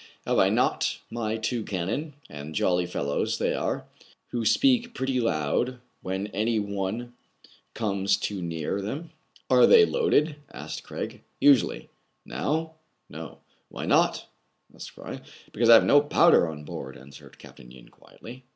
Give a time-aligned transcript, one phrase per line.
[0.25, 3.85] "Have I not my two cannon,— and jolly fellows they are!—
[4.31, 7.13] who speak pretty loud when any one
[7.75, 11.21] comes too near them?"*' Are they loaded?" asked Craig.
[11.39, 11.91] "Usually.*'"
[12.25, 12.77] Now
[13.09, 14.25] }""No." '* Why not
[14.73, 15.21] }asked Fry.
[15.51, 17.59] "Because I have no powder on board, answered Capt.
[17.59, 18.43] Yin quietly.